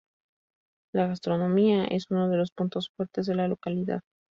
[0.95, 4.01] La gastronomía es uno de los puntos fuertes de la localidad.